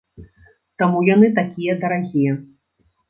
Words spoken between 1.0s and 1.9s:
яны такія